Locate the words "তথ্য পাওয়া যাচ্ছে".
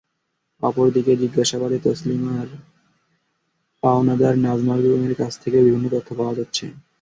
5.95-6.65